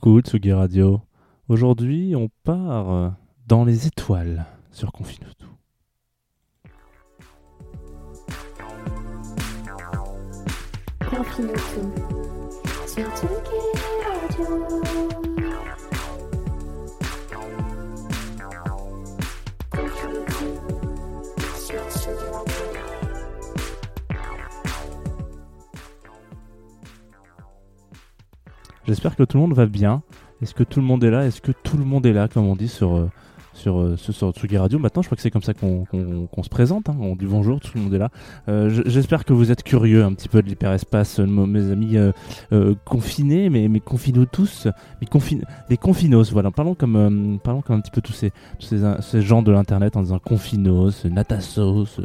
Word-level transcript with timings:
coucou 0.00 0.20
Tsugi 0.22 0.52
Radio. 0.52 1.02
Aujourd'hui, 1.48 2.14
on 2.16 2.30
part 2.42 3.12
dans 3.46 3.64
les 3.64 3.86
étoiles 3.86 4.46
sur. 4.70 4.92
Confinutu 11.10 11.52
sur 12.86 13.04
Tsugi 13.14 13.60
Radio. 14.06 14.89
J'espère 28.90 29.14
que 29.14 29.22
tout 29.22 29.36
le 29.36 29.42
monde 29.42 29.54
va 29.54 29.66
bien. 29.66 30.02
Est-ce 30.42 30.52
que 30.52 30.64
tout 30.64 30.80
le 30.80 30.84
monde 30.84 31.04
est 31.04 31.12
là? 31.12 31.24
Est-ce 31.24 31.40
que 31.40 31.52
tout 31.52 31.76
le 31.78 31.84
monde 31.84 32.04
est 32.06 32.12
là, 32.12 32.26
comme 32.26 32.46
on 32.46 32.56
dit 32.56 32.66
sur, 32.66 32.96
euh, 32.96 33.08
sur, 33.52 33.78
euh, 33.78 33.96
ce 33.96 34.10
sur 34.10 34.32
Tsugi 34.32 34.58
Radio? 34.58 34.80
Maintenant, 34.80 35.00
je 35.00 35.06
crois 35.06 35.14
que 35.14 35.22
c'est 35.22 35.30
comme 35.30 35.44
ça 35.44 35.54
qu'on 35.54 35.84
qu'on 35.84 36.42
se 36.42 36.48
présente. 36.48 36.88
hein. 36.88 36.96
On 37.00 37.14
dit 37.14 37.26
bonjour, 37.26 37.60
tout 37.60 37.70
le 37.76 37.82
monde 37.82 37.94
est 37.94 37.98
là. 37.98 38.08
Euh, 38.48 38.82
J'espère 38.86 39.24
que 39.24 39.32
vous 39.32 39.52
êtes 39.52 39.62
curieux 39.62 40.02
un 40.02 40.12
petit 40.12 40.28
peu 40.28 40.42
de 40.42 40.48
l'hyperespace, 40.48 41.20
mes 41.20 41.70
amis 41.70 41.98
confinés, 42.84 43.48
mais, 43.48 43.68
mais 43.68 43.78
confinés 43.78 44.26
tous. 44.26 44.66
Mais 45.00 45.06
confin 45.06 45.38
les 45.68 45.76
confinos, 45.76 46.32
voilà. 46.32 46.50
Parlons 46.50 46.74
comme, 46.74 47.38
parlons 47.44 47.62
comme 47.62 47.76
un 47.76 47.80
petit 47.80 47.92
peu 47.92 48.00
tous 48.00 48.12
ces, 48.12 48.32
tous 48.58 48.74
ces, 49.02 49.22
gens 49.22 49.42
de 49.42 49.52
l'internet 49.52 49.96
en 49.96 50.02
disant 50.02 50.18
confinos, 50.18 51.04
natasos. 51.04 52.00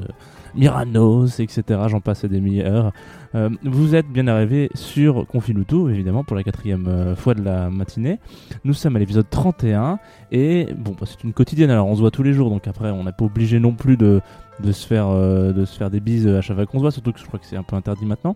Miranos, 0.55 1.39
etc. 1.39 1.63
J'en 1.87 1.99
passe 2.01 2.23
et 2.23 2.27
des 2.29 2.39
meilleurs. 2.41 2.91
Euh, 3.35 3.49
vous 3.63 3.95
êtes 3.95 4.07
bien 4.07 4.27
arrivés 4.27 4.69
sur 4.73 5.27
Confinuto, 5.27 5.89
évidemment, 5.89 6.23
pour 6.23 6.35
la 6.35 6.43
quatrième 6.43 6.87
euh, 6.87 7.15
fois 7.15 7.33
de 7.33 7.43
la 7.43 7.69
matinée. 7.69 8.19
Nous 8.63 8.73
sommes 8.73 8.95
à 8.95 8.99
l'épisode 8.99 9.29
31 9.29 9.99
et 10.31 10.67
bon, 10.77 10.91
bah, 10.99 11.05
c'est 11.05 11.23
une 11.23 11.33
quotidienne. 11.33 11.69
Alors, 11.69 11.87
on 11.87 11.95
se 11.95 11.99
voit 12.01 12.11
tous 12.11 12.23
les 12.23 12.33
jours, 12.33 12.49
donc 12.49 12.67
après, 12.67 12.89
on 12.91 13.03
n'est 13.03 13.11
pas 13.11 13.25
obligé 13.25 13.59
non 13.59 13.73
plus 13.73 13.97
de, 13.97 14.21
de 14.63 14.71
se 14.71 14.87
faire 14.87 15.07
euh, 15.09 15.51
de 15.51 15.65
se 15.65 15.77
faire 15.77 15.89
des 15.89 15.99
bises 15.99 16.27
à 16.27 16.41
chaque 16.41 16.55
fois 16.55 16.65
qu'on 16.65 16.77
se 16.77 16.83
voit. 16.83 16.91
Surtout 16.91 17.11
que 17.11 17.19
je 17.19 17.25
crois 17.25 17.39
que 17.39 17.45
c'est 17.45 17.57
un 17.57 17.63
peu 17.63 17.75
interdit 17.75 18.05
maintenant. 18.05 18.35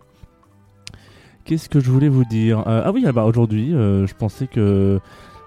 Qu'est-ce 1.45 1.69
que 1.69 1.79
je 1.79 1.89
voulais 1.89 2.09
vous 2.09 2.25
dire? 2.25 2.61
Ah 2.65 2.91
oui, 2.91 3.05
ah 3.07 3.11
bah, 3.11 3.23
aujourd'hui, 3.23 3.71
je 3.71 4.13
pensais 4.13 4.45
que 4.45 4.99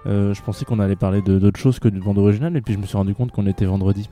je 0.05 0.41
pensais 0.41 0.65
qu'on 0.65 0.79
allait 0.79 0.97
parler 0.97 1.21
de- 1.21 1.39
d'autre 1.39 1.59
chose 1.59 1.79
que 1.79 1.87
du 1.87 1.99
bande 2.01 2.17
originale, 2.17 2.57
et 2.57 2.61
puis 2.61 2.73
je 2.73 2.79
me 2.79 2.85
suis 2.85 2.97
rendu 2.97 3.13
compte 3.13 3.31
qu'on 3.31 3.47
était 3.47 3.63
vendredi. 3.65 4.09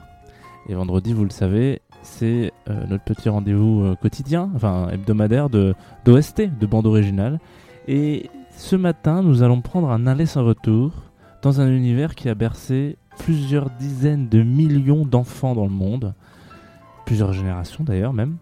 Et 0.68 0.74
vendredi, 0.74 1.12
vous 1.12 1.24
le 1.24 1.30
savez, 1.30 1.82
c'est 2.02 2.52
euh, 2.68 2.86
notre 2.86 3.04
petit 3.04 3.28
rendez-vous 3.28 3.84
euh, 3.84 3.96
quotidien, 3.96 4.50
enfin 4.54 4.88
hebdomadaire 4.90 5.48
de 5.48 5.74
d'OST, 6.04 6.58
de 6.58 6.66
bande 6.66 6.86
originale. 6.86 7.40
Et 7.88 8.30
ce 8.56 8.76
matin, 8.76 9.22
nous 9.22 9.42
allons 9.42 9.60
prendre 9.60 9.90
un 9.90 10.06
aller 10.06 10.26
sans 10.26 10.44
retour 10.44 10.92
dans 11.42 11.60
un 11.60 11.68
univers 11.68 12.14
qui 12.14 12.28
a 12.28 12.34
bercé 12.34 12.96
plusieurs 13.18 13.70
dizaines 13.70 14.28
de 14.28 14.42
millions 14.42 15.04
d'enfants 15.04 15.54
dans 15.54 15.64
le 15.64 15.70
monde, 15.70 16.14
plusieurs 17.06 17.32
générations 17.32 17.84
d'ailleurs 17.84 18.12
même. 18.12 18.36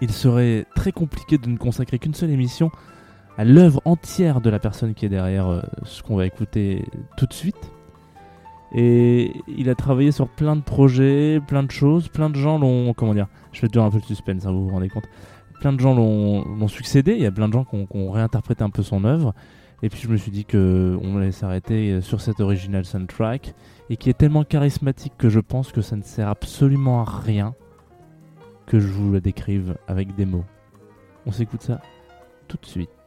Il 0.00 0.12
serait 0.12 0.66
très 0.74 0.92
compliqué 0.92 1.36
de 1.36 1.48
ne 1.48 1.58
consacrer 1.58 1.98
qu'une 1.98 2.14
seule 2.14 2.30
émission 2.30 2.70
à 3.36 3.44
l'œuvre 3.44 3.80
entière 3.84 4.40
de 4.40 4.50
la 4.50 4.58
personne 4.58 4.94
qui 4.94 5.06
est 5.06 5.10
derrière 5.10 5.48
euh, 5.48 5.60
ce 5.84 6.02
qu'on 6.02 6.16
va 6.16 6.26
écouter 6.26 6.84
tout 7.16 7.26
de 7.26 7.32
suite. 7.32 7.70
Et 8.72 9.32
il 9.48 9.68
a 9.68 9.74
travaillé 9.74 10.12
sur 10.12 10.28
plein 10.28 10.54
de 10.56 10.62
projets, 10.62 11.40
plein 11.46 11.62
de 11.62 11.70
choses, 11.70 12.08
plein 12.08 12.30
de 12.30 12.36
gens 12.36 12.58
l'ont. 12.58 12.92
Comment 12.94 13.14
dire 13.14 13.26
Je 13.52 13.60
te 13.62 13.66
dire 13.66 13.82
un 13.82 13.90
peu 13.90 13.98
le 13.98 14.02
suspense, 14.02 14.46
hein, 14.46 14.52
vous 14.52 14.68
vous 14.68 14.70
rendez 14.70 14.88
compte. 14.88 15.08
Plein 15.60 15.72
de 15.72 15.80
gens 15.80 15.94
l'ont 15.94 16.68
succédé, 16.68 17.12
il 17.12 17.22
y 17.22 17.26
a 17.26 17.32
plein 17.32 17.48
de 17.48 17.52
gens 17.52 17.64
qui 17.64 17.76
ont, 17.90 18.10
réinterprété 18.10 18.64
un 18.64 18.70
peu 18.70 18.82
son 18.82 19.04
œuvre. 19.04 19.34
Et 19.82 19.88
puis 19.88 20.00
je 20.00 20.08
me 20.08 20.16
suis 20.16 20.30
dit 20.30 20.44
que 20.44 20.98
on 21.02 21.16
allait 21.16 21.32
s'arrêter 21.32 22.00
sur 22.00 22.20
cet 22.20 22.40
original 22.40 22.84
soundtrack 22.84 23.54
et 23.88 23.96
qui 23.96 24.10
est 24.10 24.14
tellement 24.14 24.44
charismatique 24.44 25.14
que 25.18 25.28
je 25.28 25.40
pense 25.40 25.72
que 25.72 25.80
ça 25.80 25.96
ne 25.96 26.02
sert 26.02 26.28
absolument 26.28 27.00
à 27.00 27.04
rien 27.04 27.54
que 28.66 28.78
je 28.78 28.88
vous 28.88 29.10
le 29.10 29.20
décrive 29.20 29.76
avec 29.88 30.14
des 30.14 30.26
mots. 30.26 30.44
On 31.26 31.32
s'écoute 31.32 31.62
ça 31.62 31.80
tout 32.46 32.58
de 32.60 32.66
suite. 32.66 32.99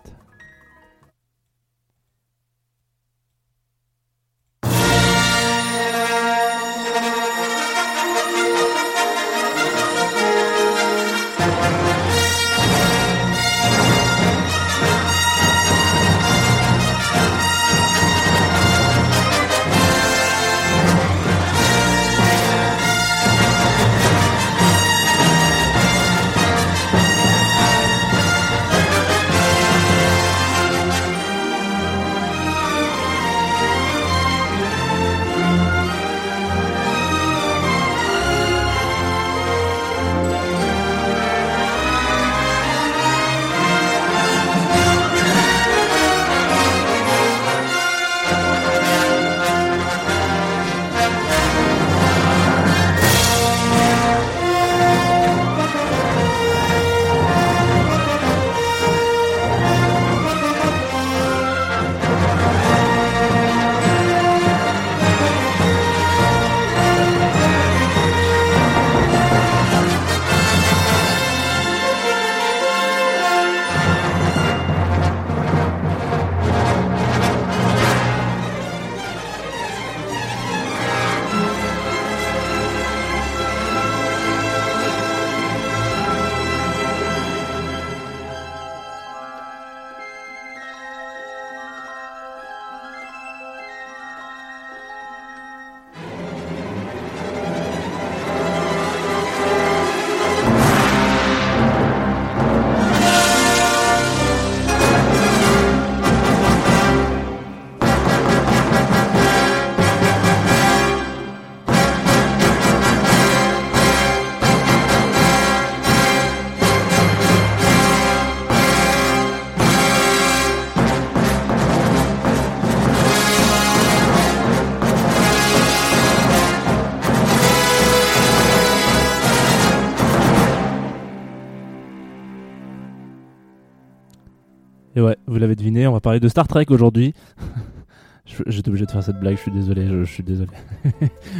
Vous 135.33 135.39
l'avez 135.39 135.55
deviné, 135.55 135.87
on 135.87 135.93
va 135.93 135.99
parler 135.99 136.19
de 136.19 136.27
Star 136.27 136.47
Trek 136.47 136.67
aujourd'hui. 136.69 137.13
J'étais 138.47 138.69
obligé 138.69 138.85
de 138.85 138.91
faire 138.91 139.03
cette 139.03 139.19
blague, 139.19 139.35
je 139.35 139.41
suis 139.41 139.51
désolé, 139.51 139.87
je, 139.87 140.03
suis 140.05 140.23
désolé. 140.23 140.51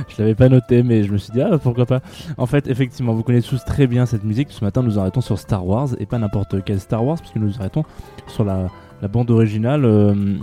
je 0.09 0.15
l'avais 0.17 0.35
pas 0.35 0.49
noté, 0.49 0.83
mais 0.83 1.03
je 1.03 1.13
me 1.13 1.17
suis 1.17 1.31
dit, 1.31 1.41
ah 1.41 1.57
pourquoi 1.57 1.85
pas. 1.85 2.01
En 2.37 2.45
fait, 2.45 2.67
effectivement, 2.67 3.13
vous 3.13 3.23
connaissez 3.23 3.47
tous 3.47 3.63
très 3.63 3.87
bien 3.87 4.05
cette 4.05 4.25
musique. 4.25 4.49
Ce 4.51 4.63
matin, 4.63 4.83
nous 4.83 4.99
arrêtons 4.99 5.21
sur 5.21 5.39
Star 5.39 5.65
Wars, 5.65 5.89
et 5.99 6.05
pas 6.05 6.17
n'importe 6.17 6.63
quel 6.65 6.79
Star 6.81 7.05
Wars, 7.05 7.17
parce 7.19 7.31
que 7.31 7.39
nous 7.39 7.55
arrêtons 7.57 7.85
sur 8.27 8.43
la, 8.43 8.67
la 9.01 9.07
bande 9.07 9.31
originale. 9.31 9.85
euh, 9.85 10.35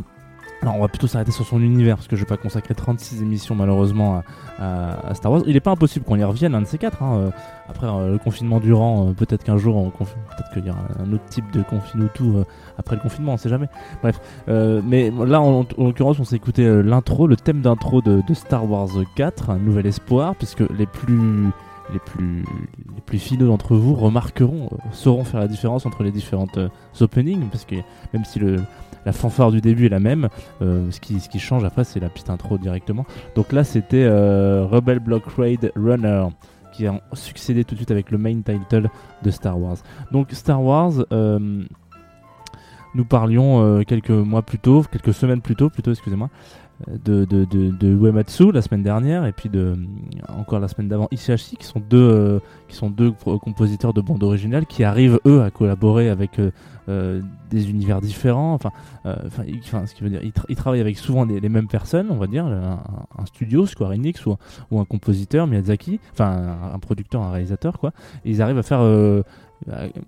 alors, 0.62 0.76
on 0.76 0.80
va 0.80 0.88
plutôt 0.88 1.06
s'arrêter 1.06 1.32
sur 1.32 1.46
son 1.46 1.60
univers, 1.62 1.96
parce 1.96 2.06
que 2.06 2.16
je 2.16 2.20
vais 2.22 2.26
pas 2.28 2.36
consacrer 2.36 2.74
36 2.74 3.22
émissions 3.22 3.54
malheureusement 3.54 4.22
à, 4.58 5.08
à- 5.08 5.14
Star 5.14 5.32
Wars. 5.32 5.42
Il 5.46 5.56
est 5.56 5.60
pas 5.60 5.70
impossible 5.70 6.04
qu'on 6.04 6.16
y 6.18 6.24
revienne, 6.24 6.54
un 6.54 6.60
de 6.60 6.66
ces 6.66 6.76
quatre. 6.76 7.02
hein, 7.02 7.16
euh, 7.18 7.30
Après 7.68 7.86
euh, 7.86 8.12
le 8.12 8.18
confinement 8.18 8.60
durant, 8.60 9.08
euh, 9.08 9.12
peut-être 9.12 9.42
qu'un 9.42 9.56
jour, 9.56 9.90
peut-être 9.92 10.50
qu'il 10.52 10.66
y 10.66 10.70
aura 10.70 10.80
un 11.02 11.12
autre 11.14 11.24
type 11.30 11.50
de 11.52 11.62
confinement 11.62 12.06
ou 12.06 12.08
tout 12.12 12.32
euh, 12.36 12.44
après 12.78 12.96
le 12.96 13.00
confinement, 13.00 13.32
on 13.32 13.36
sait 13.38 13.48
jamais. 13.48 13.68
Bref, 14.02 14.20
euh, 14.48 14.82
mais 14.84 15.10
là, 15.10 15.40
en, 15.40 15.60
en 15.60 15.84
l'occurrence, 15.84 16.18
on 16.20 16.24
s'est 16.24 16.36
écouté 16.36 16.66
euh, 16.66 16.82
l'intro, 16.82 17.26
le 17.26 17.36
thème 17.36 17.62
d'intro 17.62 18.02
de, 18.02 18.22
de 18.26 18.34
Star 18.34 18.70
Wars 18.70 18.88
4, 19.16 19.48
un 19.50 19.58
nouvel 19.58 19.86
espoir, 19.86 20.34
puisque 20.36 20.60
les 20.76 20.86
plus 20.86 21.46
les 21.92 21.98
plus 21.98 22.44
les 22.94 23.00
plus 23.04 23.18
finaux 23.18 23.46
d'entre 23.48 23.74
vous 23.76 23.94
remarqueront, 23.94 24.68
sauront 24.92 25.24
faire 25.24 25.40
la 25.40 25.48
différence 25.48 25.86
entre 25.86 26.02
les 26.04 26.12
différentes 26.12 26.58
openings, 27.00 27.48
parce 27.50 27.64
que 27.64 27.76
même 28.14 28.24
si 28.24 28.38
le 28.38 28.58
la 29.06 29.12
fanfare 29.12 29.50
du 29.50 29.61
début 29.61 29.87
est 29.87 29.91
la 29.91 30.00
même, 30.00 30.29
euh, 30.62 30.91
ce, 30.91 31.00
qui, 31.00 31.38
change 31.38 31.64
après 31.64 31.85
c'est 31.85 32.00
la 32.00 32.08
petite 32.08 32.31
intro 32.31 32.58
directement. 32.58 33.06
Donc 33.35 33.52
là 33.52 33.64
c'était 33.64 34.05
euh, 34.05 34.67
Rebel 34.70 34.99
Block 34.99 35.25
Raid 35.37 35.73
Runner 35.76 36.26
qui 36.73 36.87
a 36.87 37.00
succédé 37.14 37.64
tout 37.64 37.75
de 37.75 37.81
suite 37.81 37.91
avec 37.91 38.11
le 38.11 38.19
main 38.19 38.41
title 38.43 38.88
de 39.23 39.31
Star 39.31 39.58
Wars. 39.58 39.79
Donc 40.12 40.29
Star 40.32 40.62
Wars, 40.62 40.93
euh, 41.12 41.64
nous 42.94 43.05
parlions 43.05 43.82
quelques 43.85 44.11
mois 44.11 44.43
plus 44.43 44.58
tôt, 44.58 44.85
quelques 44.91 45.14
semaines 45.14 45.41
plus 45.41 45.56
tôt, 45.56 45.70
plutôt 45.70 45.93
excusez-moi, 45.93 46.29
de, 46.88 47.24
de, 47.24 47.44
de, 47.44 47.88
Uematsu 47.88 48.52
la 48.52 48.62
semaine 48.62 48.82
dernière 48.82 49.26
et 49.26 49.32
puis 49.32 49.48
de 49.48 49.76
encore 50.28 50.60
la 50.60 50.68
semaine 50.68 50.88
d'avant 50.88 51.08
Ishihashi 51.10 51.56
qui 51.56 51.66
sont 51.66 51.80
deux 51.80 51.98
euh, 51.98 52.40
qui 52.68 52.76
sont 52.76 52.90
deux 52.90 53.12
compositeurs 53.12 53.92
de 53.92 54.00
bande 54.00 54.22
originale 54.22 54.66
qui 54.66 54.84
arrivent 54.84 55.20
eux 55.26 55.42
à 55.42 55.50
collaborer 55.50 56.08
avec 56.08 56.38
euh, 56.38 56.50
euh, 56.88 57.20
des 57.50 57.68
univers 57.68 58.00
différents. 58.00 58.54
Enfin 58.54 58.70
ce 59.04 59.94
qui 59.94 60.02
veut 60.02 60.10
dire 60.10 60.22
ils, 60.22 60.30
tra- 60.30 60.46
ils 60.48 60.56
travaillent 60.56 60.80
avec 60.80 60.98
souvent 60.98 61.24
les, 61.24 61.48
mêmes 61.48 61.68
personnes 61.68 62.08
on 62.10 62.16
va 62.16 62.26
dire 62.26 62.46
un, 62.46 63.26
studio 63.26 63.66
Square 63.66 63.90
Enix 63.90 64.24
ou, 64.26 64.36
ou 64.70 64.80
un 64.80 64.84
compositeur 64.84 65.46
Miyazaki 65.46 66.00
enfin 66.12 66.56
un, 66.72 66.78
producteur 66.78 67.22
un 67.22 67.30
réalisateur 67.30 67.78
quoi. 67.78 67.92
Ils 68.24 68.40
arrivent 68.40 68.58
à 68.58 68.62
faire 68.62 68.80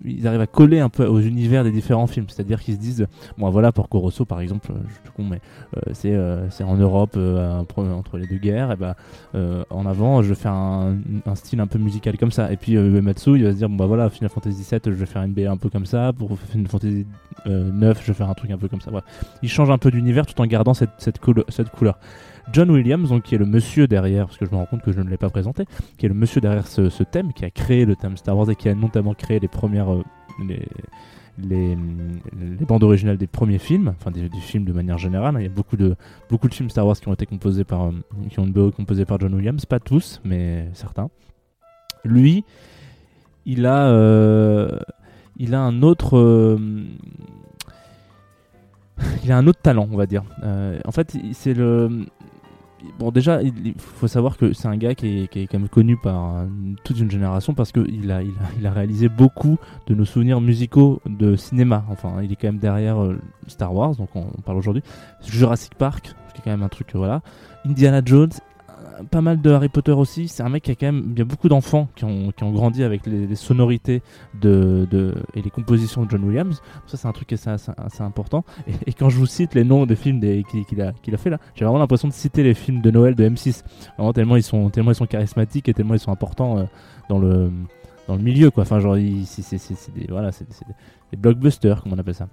ils 0.03 0.27
arrivent 0.27 0.41
à 0.41 0.47
coller 0.47 0.79
un 0.79 0.89
peu 0.89 1.05
aux 1.05 1.19
univers 1.19 1.63
des 1.63 1.71
différents 1.71 2.07
films. 2.07 2.25
C'est-à-dire 2.29 2.61
qu'ils 2.61 2.75
se 2.75 2.79
disent 2.79 3.07
bon 3.37 3.49
voilà 3.49 3.71
pour 3.71 3.89
Corosso 3.89 4.25
par 4.25 4.41
exemple 4.41 4.71
euh, 4.71 4.75
je 5.05 5.11
con 5.11 5.23
mais 5.23 5.39
euh, 5.77 5.91
c'est 5.93 6.13
euh, 6.13 6.49
c'est 6.49 6.63
en 6.63 6.75
Europe 6.75 7.17
entre 7.17 8.17
les 8.17 8.27
deux 8.27 8.37
guerres 8.37 8.71
et 8.71 8.75
bah 8.75 8.95
en 9.69 9.85
avant 9.85 10.21
je 10.21 10.29
vais 10.29 10.35
faire 10.35 10.53
un, 10.53 10.95
style 11.35 11.59
un 11.59 11.67
peu 11.67 11.79
musical 11.79 12.17
comme 12.17 12.31
ça. 12.31 12.51
Et 12.51 12.57
puis 12.57 12.73
Uematsu 12.73 13.35
il 13.35 13.43
va 13.43 13.51
se 13.51 13.57
dire 13.57 13.69
bon 13.69 13.75
bah 13.75 13.85
voilà 13.85 14.09
Final 14.09 14.29
Fantasy 14.29 14.63
7 14.63 14.85
je 14.85 14.95
vais 14.95 15.05
faire 15.05 15.23
une 15.23 15.33
BA 15.33 15.49
un 15.49 15.57
peu 15.57 15.69
comme 15.69 15.85
ça. 15.85 16.11
Pour 16.13 16.37
Final 16.39 16.67
Fantasy 16.67 17.05
9 17.45 18.01
je 18.01 18.07
vais 18.07 18.13
faire 18.13 18.29
un 18.29 18.33
truc 18.33 18.51
un 18.51 18.57
peu 18.57 18.67
comme 18.67 18.81
ça. 18.81 18.91
Voilà. 18.91 19.05
il 19.41 19.49
change 19.49 19.69
un 19.69 19.77
peu 19.77 19.91
d'univers 19.91 20.25
tout 20.25 20.39
en 20.41 20.45
gardant 20.45 20.73
cette, 20.73 20.91
cette, 20.97 21.19
cette 21.49 21.69
couleur 21.69 21.97
John 22.51 22.69
Williams 22.69 23.09
donc 23.09 23.23
qui 23.23 23.35
est 23.35 23.37
le 23.37 23.45
monsieur 23.45 23.87
derrière 23.87 24.25
parce 24.25 24.37
que 24.37 24.45
je 24.45 24.51
me 24.51 24.57
rends 24.57 24.65
compte 24.65 24.81
que 24.81 24.91
je 24.91 24.99
ne 24.99 25.09
l'ai 25.09 25.17
pas 25.17 25.29
présenté 25.29 25.65
qui 25.97 26.05
est 26.05 26.09
le 26.09 26.15
monsieur 26.15 26.41
derrière 26.41 26.67
ce, 26.67 27.03
thème 27.03 27.33
qui 27.33 27.45
a 27.45 27.49
créé 27.49 27.85
le 27.85 27.95
thème 27.95 28.17
Star 28.17 28.37
Wars 28.37 28.49
et 28.49 28.55
qui 28.55 28.69
a 28.69 28.75
notamment 28.75 29.13
créé 29.13 29.39
les 29.39 29.47
premières 29.47 29.93
euh, 29.93 30.03
les, 31.39 31.75
bandes 32.67 32.83
originales 32.83 33.17
des 33.17 33.25
premiers 33.25 33.57
films, 33.57 33.93
enfin 33.97 34.11
des, 34.11 34.29
des 34.29 34.39
films 34.39 34.65
de 34.65 34.73
manière 34.73 34.99
générale. 34.99 35.35
Il 35.39 35.43
y 35.43 35.47
a 35.47 35.49
beaucoup 35.49 35.77
de, 35.77 35.95
beaucoup 36.29 36.47
de 36.47 36.53
films 36.53 36.69
Star 36.69 36.85
Wars 36.85 36.95
qui 36.95 37.07
ont 37.07 37.13
été 37.13 37.25
composés 37.25 37.63
par, 37.63 37.87
euh, 37.87 37.91
qui 38.29 38.39
ont 38.39 38.51
par 39.07 39.19
John 39.19 39.33
Williams, 39.33 39.65
pas 39.65 39.79
tous, 39.79 40.21
mais 40.23 40.69
certains. 40.73 41.09
Lui, 42.03 42.43
il 43.45 43.65
a, 43.65 43.87
euh, 43.87 44.77
il 45.37 45.55
a 45.55 45.61
un 45.61 45.81
autre, 45.81 46.59
il 49.23 49.31
a 49.31 49.37
un 49.37 49.47
autre 49.47 49.61
talent, 49.61 49.87
on 49.91 49.97
va 49.97 50.05
dire. 50.05 50.23
En 50.85 50.91
fait, 50.91 51.17
c'est 51.33 51.55
le, 51.55 52.05
bon 52.99 53.11
déjà, 53.11 53.41
il 53.41 53.73
faut 53.77 54.07
savoir 54.07 54.37
que 54.37 54.53
c'est 54.53 54.67
un 54.67 54.77
gars 54.77 54.95
qui 54.95 55.29
est, 55.33 55.47
quand 55.47 55.59
même 55.59 55.69
connu 55.69 55.97
par 55.97 56.35
euh, 56.35 56.45
toute 56.83 56.99
une 56.99 57.09
génération 57.09 57.53
parce 57.53 57.71
qu'il 57.71 58.11
a, 58.11 58.71
réalisé 58.71 59.09
beaucoup 59.09 59.57
de 59.87 59.95
nos 59.95 60.05
souvenirs 60.05 60.41
musicaux 60.41 61.01
de 61.05 61.35
cinéma. 61.35 61.85
Enfin, 61.89 62.21
il 62.21 62.31
est 62.31 62.35
quand 62.35 62.47
même 62.47 62.59
derrière 62.59 63.01
euh, 63.01 63.19
Star 63.47 63.73
Wars, 63.73 63.95
donc 63.95 64.09
on, 64.15 64.25
on 64.37 64.41
parle 64.41 64.57
aujourd'hui. 64.57 64.83
Jurassic 65.25 65.75
Park, 65.75 66.13
qui 66.33 66.39
est 66.39 66.43
quand 66.43 66.51
même 66.51 66.63
un 66.63 66.69
truc, 66.69 66.89
euh, 66.95 66.97
voilà. 66.97 67.21
Indiana 67.65 68.01
Jones, 68.03 68.31
pas 69.09 69.21
mal 69.21 69.41
de 69.41 69.49
Harry 69.51 69.69
Potter 69.69 69.91
aussi. 69.91 70.27
C'est 70.27 70.43
un 70.43 70.49
mec 70.49 70.63
qui 70.63 70.71
a 70.71 70.75
quand 70.75 70.85
même 70.91 71.15
a 71.19 71.23
beaucoup 71.23 71.49
d'enfants 71.49 71.89
qui 71.95 72.05
ont, 72.05 72.31
qui 72.31 72.43
ont 72.43 72.51
grandi 72.51 72.83
avec 72.83 73.05
les, 73.05 73.35
sonorités 73.35 74.01
de, 74.39 74.87
de, 74.89 75.15
et 75.33 75.41
les 75.41 75.49
compositions 75.49 76.05
de 76.05 76.09
John 76.09 76.23
Williams. 76.23 76.61
Ça, 76.87 76.97
c'est 76.97 77.07
un 77.07 77.11
truc 77.11 77.27
qui 77.27 77.35
est 77.35 77.47
assez, 77.47 77.71
important. 78.01 78.43
Et, 78.87 78.93
quand 78.93 79.09
je 79.09 79.17
vous 79.17 79.25
cite 79.25 79.53
les 79.55 79.63
noms 79.63 79.85
des 79.85 79.95
films 79.95 80.19
des- 80.19 80.43
qu'il 80.43 80.81
a, 80.81 80.89
a 80.89 81.17
fait 81.17 81.29
là, 81.29 81.39
j'ai 81.55 81.65
vraiment 81.65 81.79
l'impression 81.79 82.07
de 82.07 82.13
citer 82.13 82.43
les 82.43 82.53
films 82.53 82.81
de 82.81 82.91
Noël 82.91 83.15
de 83.15 83.27
M6. 83.27 83.63
Vraiment, 83.97 84.13
tellement 84.13 84.35
ils 84.35 84.43
sont, 84.43 84.69
tellement 84.69 84.91
ils 84.91 84.95
sont 84.95 85.05
charismatiques 85.05 85.69
et 85.69 85.73
tellement 85.73 85.93
ils 85.93 85.99
sont 85.99 86.11
importants 86.11 86.57
euh, 86.57 86.63
dans 87.09 87.19
le 87.19 87.51
dans 88.07 88.15
le 88.15 88.21
milieu 88.21 88.51
quoi 88.51 88.63
enfin 88.63 88.79
genre 88.79 88.97
c'est 89.25 89.93
des 89.93 90.07
voilà 90.09 90.31
c'est 90.31 90.45
des 91.11 91.17
blockbusters 91.17 91.81
comme 91.81 91.93
on 91.93 91.97
appelle 91.97 92.15
ça 92.15 92.27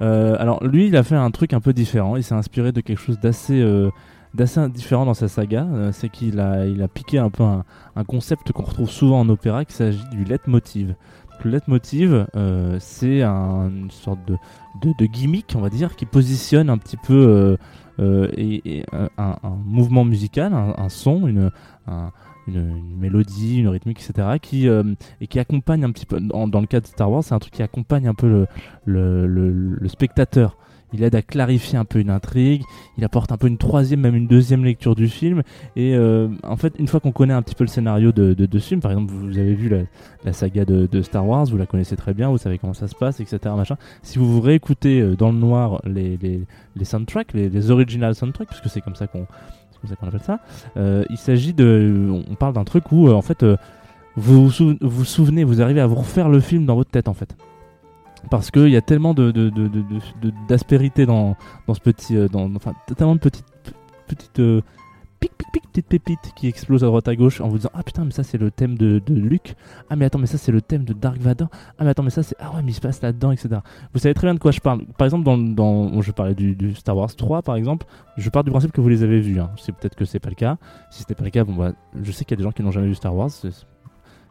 Euh, 0.00 0.36
alors 0.38 0.64
lui 0.64 0.86
il 0.86 0.96
a 0.96 1.02
fait 1.02 1.16
un 1.16 1.30
truc 1.32 1.52
un 1.52 1.60
peu 1.60 1.72
différent 1.72 2.16
il 2.16 2.22
s'est 2.22 2.34
inspiré 2.34 2.70
de 2.70 2.80
quelque 2.80 3.00
chose 3.00 3.18
d'assez 3.18 3.60
euh, 3.60 3.90
d'assez 4.38 4.68
différent 4.68 5.04
dans 5.04 5.14
sa 5.14 5.28
saga 5.28 5.66
Euh, 5.72 5.90
c'est 5.92 6.08
qu'il 6.08 6.38
a 6.40 6.64
il 6.66 6.80
a 6.80 6.88
piqué 6.88 7.18
un 7.18 7.28
peu 7.28 7.42
un, 7.42 7.64
concept 8.06 8.52
qu'on 8.52 8.62
retrouve 8.62 8.88
souvent 8.88 9.20
en 9.20 9.28
opéra 9.28 9.64
qui 9.64 9.74
s'agit 9.74 10.08
du 10.10 10.24
leitmotiv 10.24 10.94
le 11.44 11.50
leitmotiv 11.50 12.26
euh, 12.36 12.76
c'est 12.80 13.22
un- 13.22 13.68
une 13.68 13.90
sorte 13.90 14.20
de, 14.26 15.06
gimmick 15.06 15.52
on 15.56 15.60
va 15.60 15.68
dire 15.68 15.96
qui 15.96 16.06
positionne 16.06 16.70
un 16.70 16.78
petit 16.78 16.96
peu 16.96 17.58
euh, 18.00 18.28
et, 18.36 18.84
un, 19.18 19.36
mouvement 19.64 20.04
musical 20.04 20.52
un, 20.54 20.88
son 20.88 21.26
une 21.26 21.50
un- 21.88 22.12
une, 22.46 22.76
une 22.78 22.96
mélodie, 22.96 23.58
une 23.58 23.68
rythmique, 23.68 24.00
etc. 24.00 24.38
qui 24.40 24.68
et 24.68 25.26
qui 25.26 25.38
accompagne 25.38 25.84
un 25.84 25.90
petit 25.90 26.06
peu. 26.06 26.18
Dans, 26.18 26.60
le 26.60 26.66
cas 26.66 26.80
de 26.80 26.86
Star 26.86 27.10
Wars, 27.10 27.22
c'est 27.22 27.34
un 27.34 27.38
truc 27.38 27.52
qui 27.52 27.62
accompagne 27.62 28.08
un 28.08 28.14
peu 28.14 28.46
le 28.86 29.88
spectateur. 29.88 30.56
Il 30.92 31.02
aide 31.02 31.14
à 31.14 31.22
clarifier 31.22 31.78
un 31.78 31.84
peu 31.84 31.98
une 31.98 32.10
intrigue. 32.10 32.62
Il 32.96 33.04
apporte 33.04 33.30
un 33.32 33.36
peu 33.36 33.46
une 33.46 33.58
troisième, 33.58 34.00
même 34.00 34.14
une 34.14 34.26
deuxième 34.26 34.64
lecture 34.64 34.94
du 34.94 35.08
film. 35.08 35.42
Et 35.76 35.94
euh, 35.94 36.28
en 36.42 36.56
fait, 36.56 36.74
une 36.78 36.88
fois 36.88 37.00
qu'on 37.00 37.12
connaît 37.12 37.34
un 37.34 37.42
petit 37.42 37.54
peu 37.54 37.64
le 37.64 37.68
scénario 37.68 38.12
de, 38.12 38.34
de, 38.34 38.46
de 38.46 38.58
ce 38.58 38.68
film, 38.68 38.80
par 38.80 38.92
exemple, 38.92 39.12
vous 39.12 39.38
avez 39.38 39.54
vu 39.54 39.68
la, 40.24 40.32
saga 40.32 40.64
de, 40.64 41.02
Star 41.02 41.26
Wars, 41.26 41.46
vous 41.46 41.58
la 41.58 41.66
connaissez 41.66 41.96
très 41.96 42.14
bien, 42.14 42.28
vous 42.30 42.38
savez 42.38 42.58
comment 42.58 42.74
ça 42.74 42.88
se 42.88 42.94
passe, 42.94 43.20
etc. 43.20 43.38
Machin. 43.56 43.76
Si 44.02 44.18
vous 44.18 44.40
réécoutez 44.40 45.00
euh, 45.00 45.16
dans 45.16 45.30
le 45.30 45.38
noir 45.38 45.80
les, 45.84 46.16
les, 46.16 46.42
les 46.76 46.84
soundtracks, 46.84 47.32
les, 47.34 47.48
les 47.48 47.70
original 47.70 48.14
soundtracks, 48.14 48.48
puisque 48.48 48.68
c'est 48.68 48.80
comme 48.80 48.96
ça 48.96 49.06
qu'on 49.06 49.26
qu'on 50.00 50.08
appelle 50.08 50.22
ça. 50.22 50.40
Euh, 50.76 51.04
il 51.08 51.18
s'agit 51.18 51.52
de, 51.52 52.10
on 52.28 52.34
parle 52.34 52.52
d'un 52.52 52.64
truc 52.64 52.90
où 52.90 53.08
en 53.08 53.22
fait 53.22 53.46
vous 54.16 54.48
vous 54.48 54.74
vous 54.80 55.04
souvenez, 55.04 55.44
vous 55.44 55.62
arrivez 55.62 55.80
à 55.80 55.86
vous 55.86 55.94
refaire 55.94 56.28
le 56.28 56.40
film 56.40 56.66
dans 56.66 56.74
votre 56.74 56.90
tête 56.90 57.06
en 57.06 57.14
fait, 57.14 57.36
parce 58.30 58.50
qu'il 58.50 58.68
y 58.68 58.76
a 58.76 58.82
tellement 58.82 59.14
de 59.14 59.32
d'aspérité 60.48 61.06
dans 61.06 61.36
dans 61.66 61.74
ce 61.74 61.80
petit, 61.80 62.16
euh, 62.16 62.28
dans, 62.28 62.54
enfin 62.54 62.74
tellement 62.96 63.14
de 63.14 63.20
petites 63.20 63.44
petites 64.06 64.40
euh, 64.40 64.62
pic 65.20 65.32
pic 65.36 65.48
pic 65.52 65.62
petites 65.68 65.86
pépites 65.86 66.32
qui 66.36 66.48
explosent 66.48 66.84
à 66.84 66.86
droite 66.86 67.08
à 67.08 67.16
gauche 67.16 67.40
en 67.40 67.48
vous 67.48 67.58
disant 67.58 67.70
ah 67.74 67.82
putain 67.82 68.04
mais 68.04 68.10
ça 68.10 68.22
c'est 68.22 68.38
le 68.38 68.50
thème 68.50 68.76
de, 68.76 69.00
de 69.04 69.14
Luke 69.14 69.54
ah 69.90 69.96
mais 69.96 70.04
attends 70.04 70.18
mais 70.18 70.26
ça 70.26 70.38
c'est 70.38 70.52
le 70.52 70.60
thème 70.60 70.84
de 70.84 70.92
Dark 70.92 71.18
Vador. 71.18 71.48
Ah 71.78 71.84
mais 71.84 71.90
attends 71.90 72.02
mais 72.02 72.10
ça 72.10 72.22
c'est 72.22 72.36
ah 72.38 72.54
ouais 72.54 72.62
mais 72.62 72.72
il 72.72 72.74
se 72.74 72.80
passe 72.80 73.02
là-dedans 73.02 73.32
etc 73.32 73.60
vous 73.92 74.00
savez 74.00 74.14
très 74.14 74.26
bien 74.26 74.34
de 74.34 74.40
quoi 74.40 74.52
je 74.52 74.60
parle. 74.60 74.84
Par 74.96 75.04
exemple 75.04 75.24
dans, 75.24 75.38
dans 75.38 76.00
je 76.00 76.12
parlais 76.12 76.34
du, 76.34 76.74
Star 76.74 76.96
Wars 76.96 77.14
3 77.14 77.42
par 77.42 77.56
exemple. 77.56 77.86
Je 78.16 78.30
pars 78.30 78.42
du 78.42 78.50
principe 78.50 78.72
que 78.72 78.80
vous 78.80 78.88
les 78.88 79.02
avez 79.02 79.20
vus 79.20 79.40
hein. 79.40 79.50
c'est 79.56 79.72
peut-être 79.72 79.94
que 79.94 80.04
c'est 80.04 80.20
pas 80.20 80.30
le 80.30 80.34
cas. 80.34 80.56
Si 80.90 81.00
c'était 81.00 81.14
pas 81.14 81.24
le 81.24 81.30
cas 81.30 81.44
bon 81.44 81.54
bah 81.54 81.72
je 82.00 82.12
sais 82.12 82.24
qu'il 82.24 82.32
y 82.32 82.38
a 82.38 82.38
des 82.38 82.44
gens 82.44 82.52
qui 82.52 82.62
n'ont 82.62 82.72
jamais 82.72 82.88
vu 82.88 82.94
Star 82.94 83.14
Wars 83.14 83.30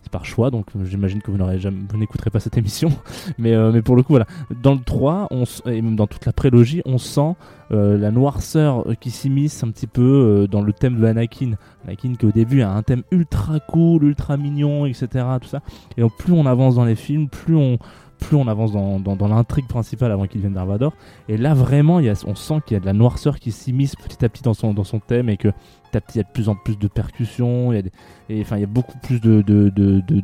par 0.08 0.26
choix 0.26 0.52
donc 0.52 0.68
euh, 0.76 0.86
j'imagine 0.86 1.22
que 1.22 1.32
vous 1.32 1.38
n'aurez 1.38 1.60
jamais 1.60 1.80
vous 1.90 1.98
n'écouterez 1.98 2.30
pas 2.30 2.40
cette 2.40 2.58
émission. 2.58 2.90
Mais 3.38 3.54
euh, 3.54 3.72
mais 3.72 3.82
pour 3.82 3.96
le 3.96 4.04
coup 4.04 4.14
voilà. 4.14 4.26
Dans 4.62 4.74
le 4.74 4.80
3 4.80 5.28
on 5.32 5.44
et 5.66 5.82
même 5.82 5.96
dans 5.96 6.08
toute 6.08 6.26
la 6.26 6.34
prélogie 6.34 6.82
on 6.86 6.98
sent 6.98 7.36
euh, 7.72 7.98
la 7.98 8.12
noirceur 8.12 8.86
qui 9.00 9.12
s'immisce 9.12 9.64
un 9.64 9.72
petit 9.72 9.88
peu 9.88 10.48
dans 10.50 10.62
le 10.62 10.74
thème 10.74 11.00
de 11.00 11.06
Anakin. 11.06 11.54
Anakin 11.86 12.16
qui 12.16 12.26
au 12.26 12.32
début 12.32 12.62
a 12.62 12.72
un 12.72 12.82
thème 12.84 13.04
ultra 13.12 13.60
cool 13.60 14.04
ultra 14.04 14.38
mignon 14.38 14.86
etc 14.86 15.26
tout 15.42 15.50
ça. 15.50 15.62
Et 15.98 16.02
donc 16.02 16.16
plus 16.18 16.34
on 16.34 16.46
avance 16.46 16.76
dans 16.76 16.86
les 16.86 16.96
films 16.96 17.28
plus 17.30 17.56
on 17.56 17.78
plus 18.20 18.36
on 18.36 18.48
avance 18.48 18.72
dans, 18.72 19.00
dans, 19.00 19.28
l'intrigue 19.28 19.68
principale 19.68 20.12
avant 20.12 20.26
qu'il 20.26 20.42
devienne 20.42 20.54
Dark 20.54 20.68
Vador 20.68 20.94
et 21.30 21.38
là 21.38 21.54
vraiment 21.54 22.00
il 22.00 22.06
y 22.06 22.10
a, 22.10 22.24
on 22.26 22.36
sent 22.36 22.62
qu'il 22.66 22.76
y 22.76 22.78
a 22.78 22.80
de 22.80 22.86
la 22.86 22.94
noirceur 22.94 23.40
qui 23.40 23.52
s'immisce 23.52 23.96
petit 23.96 24.24
à 24.26 24.30
petit 24.30 24.44
dans 24.44 24.54
son, 24.54 24.74
dans 24.74 24.84
son 24.84 25.00
thème 25.00 25.30
et 25.30 25.38
que 25.38 25.50
il 25.94 26.18
y 26.18 26.20
a 26.20 26.24
de 26.24 26.32
plus 26.34 26.50
en 26.50 26.56
plus 26.56 26.78
de 26.78 26.88
percussions 26.88 27.72
il 27.72 27.76
y 27.76 27.80
a 27.80 27.84
et 28.30 28.42
enfin 28.42 28.58
il 28.58 28.62
y 28.62 28.64
a 28.64 28.68
beaucoup 28.68 28.98
plus 29.00 29.20
de, 29.22 29.42
de, 29.42 29.70
de, 29.70 30.02
de, 30.02 30.24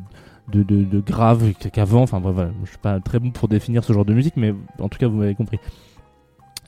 de, 0.51 0.63
de, 0.63 0.83
de 0.83 0.99
grave 0.99 1.53
qu'avant. 1.71 2.01
Enfin 2.01 2.19
bref, 2.19 2.35
voilà, 2.35 2.51
je 2.63 2.69
suis 2.69 2.77
pas 2.77 2.99
très 2.99 3.19
bon 3.19 3.31
pour 3.31 3.47
définir 3.47 3.83
ce 3.83 3.93
genre 3.93 4.05
de 4.05 4.13
musique, 4.13 4.37
mais 4.37 4.53
en 4.79 4.89
tout 4.89 4.97
cas 4.97 5.07
vous 5.07 5.17
m'avez 5.17 5.35
compris. 5.35 5.59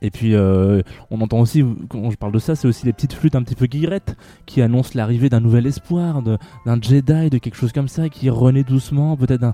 Et 0.02 0.12
puis 0.12 0.36
euh, 0.36 0.82
on 1.10 1.22
entend 1.22 1.40
aussi, 1.40 1.64
quand 1.90 2.12
je 2.12 2.18
parle 2.18 2.34
de 2.34 2.40
ça, 2.40 2.56
c'est 2.56 2.68
aussi 2.68 2.86
les 2.86 2.94
petites 2.94 3.14
flûtes 3.14 3.36
un 3.36 3.44
petit 3.44 3.56
peu 3.56 3.66
guillerettes 3.66 4.18
qui 4.46 4.62
annoncent 4.62 4.92
l'arrivée 4.94 5.30
d'un 5.30 5.40
nouvel 5.40 5.66
espoir, 5.66 6.22
d'un 6.22 6.82
Jedi, 6.82 7.30
de 7.30 7.38
quelque 7.38 7.56
chose 7.56 7.72
comme 7.72 7.88
ça, 7.88 8.10
qui 8.10 8.30
renaît 8.30 8.64
doucement, 8.64 9.16
peut-être 9.16 9.54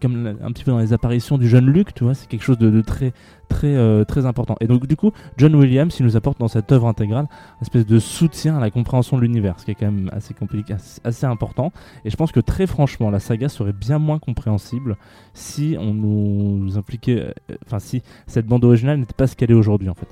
comme 0.00 0.38
un 0.42 0.52
petit 0.52 0.64
peu 0.64 0.70
dans 0.70 0.78
les 0.78 0.92
apparitions 0.92 1.38
du 1.38 1.48
jeune 1.48 1.66
Luke, 1.66 1.94
tu 1.94 2.04
vois, 2.04 2.14
c'est 2.14 2.26
quelque 2.26 2.42
chose 2.42 2.58
de, 2.58 2.80
très 2.80 3.12
très 3.48 3.74
euh, 3.74 4.04
très 4.04 4.26
important. 4.26 4.56
Et 4.60 4.66
donc 4.66 4.86
du 4.86 4.96
coup, 4.96 5.12
John 5.36 5.54
Williams, 5.54 5.94
il 5.98 6.06
nous 6.06 6.16
apporte 6.16 6.38
dans 6.38 6.48
cette 6.48 6.70
œuvre 6.72 6.86
intégrale 6.86 7.26
une 7.56 7.62
espèce 7.62 7.86
de 7.86 7.98
soutien 7.98 8.56
à 8.56 8.60
la 8.60 8.70
compréhension 8.70 9.16
de 9.16 9.22
l'univers, 9.22 9.58
ce 9.58 9.64
qui 9.64 9.72
est 9.72 9.74
quand 9.74 9.90
même 9.90 10.10
assez 10.12 10.34
compliqué, 10.34 10.74
assez, 11.04 11.26
important. 11.26 11.72
Et 12.04 12.10
je 12.10 12.16
pense 12.16 12.32
que 12.32 12.40
très 12.40 12.66
franchement, 12.66 13.10
la 13.10 13.20
saga 13.20 13.48
serait 13.48 13.72
bien 13.72 13.98
moins 13.98 14.18
compréhensible 14.18 14.96
si 15.34 15.76
on 15.78 15.94
nous 15.94 16.78
impliquait, 16.78 17.20
euh, 17.20 17.56
enfin 17.66 17.78
si 17.78 18.02
cette 18.26 18.46
bande 18.46 18.64
originale 18.64 18.98
n'était 18.98 19.14
pas 19.14 19.26
ce 19.26 19.36
qu'elle 19.36 19.50
est 19.50 19.54
aujourd'hui 19.54 19.88
en 19.88 19.94
fait. 19.94 20.08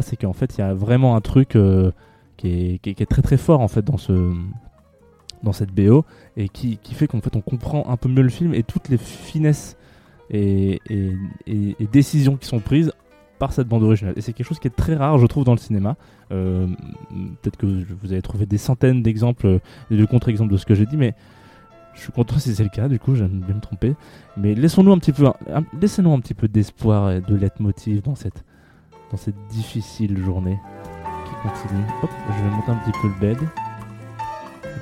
C'est 0.00 0.16
qu'en 0.16 0.32
fait, 0.32 0.56
il 0.58 0.60
y 0.60 0.64
a 0.64 0.74
vraiment 0.74 1.14
un 1.14 1.20
truc 1.20 1.54
euh, 1.54 1.92
qui, 2.36 2.48
est, 2.48 2.78
qui, 2.78 2.90
est, 2.90 2.94
qui 2.94 3.02
est 3.02 3.06
très 3.06 3.22
très 3.22 3.36
fort 3.36 3.60
en 3.60 3.68
fait 3.68 3.84
dans 3.84 3.98
ce 3.98 4.32
dans 5.42 5.52
cette 5.52 5.72
BO 5.72 6.04
et 6.36 6.48
qui, 6.48 6.78
qui 6.78 6.94
fait 6.94 7.06
qu'en 7.06 7.20
fait 7.20 7.34
on 7.36 7.40
comprend 7.40 7.88
un 7.88 7.96
peu 7.96 8.08
mieux 8.08 8.22
le 8.22 8.28
film 8.28 8.54
et 8.54 8.62
toutes 8.62 8.88
les 8.88 8.98
finesses 8.98 9.76
et, 10.30 10.80
et, 11.46 11.86
décisions 11.92 12.36
qui 12.36 12.46
sont 12.46 12.60
prises 12.60 12.92
par 13.38 13.52
cette 13.52 13.66
bande 13.66 13.82
originale. 13.82 14.14
Et 14.16 14.20
c'est 14.20 14.32
quelque 14.32 14.46
chose 14.46 14.58
qui 14.58 14.68
est 14.68 14.76
très 14.76 14.94
rare, 14.94 15.18
je 15.18 15.26
trouve, 15.26 15.44
dans 15.44 15.54
le 15.54 15.58
cinéma. 15.58 15.96
Euh, 16.30 16.66
Peut-être 17.42 17.56
que 17.56 17.66
vous 17.66 18.12
avez 18.12 18.22
trouvé 18.22 18.46
des 18.46 18.58
centaines 18.58 19.02
d'exemples 19.02 19.46
euh, 19.46 19.58
et 19.90 19.96
de 19.96 20.04
contre-exemples 20.04 20.52
de 20.52 20.58
ce 20.58 20.66
que 20.66 20.74
j'ai 20.74 20.86
dit, 20.86 20.96
mais 20.96 21.14
je 21.94 22.00
suis 22.00 22.12
content 22.12 22.38
si 22.38 22.54
c'est 22.54 22.62
le 22.62 22.68
cas, 22.68 22.88
du 22.88 22.98
coup, 22.98 23.16
j'aime 23.16 23.40
bien 23.40 23.54
me 23.54 23.60
tromper. 23.60 23.94
Mais 24.36 24.54
laissons-nous 24.54 24.92
un 24.92 24.98
petit 24.98 25.12
peu, 25.12 25.24
laissez-nous 25.80 26.12
un 26.12 26.20
petit 26.20 26.34
peu 26.34 26.48
d'espoir 26.48 27.10
et 27.10 27.20
de 27.20 27.34
leitmotiv 27.34 28.02
dans 28.02 28.14
cette, 28.14 28.44
dans 29.10 29.16
cette 29.16 29.34
difficile 29.50 30.18
journée 30.22 30.58
qui 31.24 31.48
continue. 31.48 31.84
Hop, 32.02 32.10
je 32.28 32.42
vais 32.44 32.50
monter 32.50 32.70
un 32.70 32.76
petit 32.76 32.98
peu 33.00 33.08
le 33.08 33.20
bed. 33.20 33.38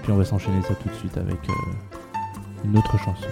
Puis 0.09 0.15
on 0.15 0.17
va 0.17 0.25
s'enchaîner 0.25 0.63
ça 0.63 0.75
tout 0.75 0.89
de 0.89 0.95
suite 0.95 1.19
avec 1.19 1.37
euh, 1.51 2.65
une 2.65 2.79
autre 2.79 2.97
chanson. 2.97 3.29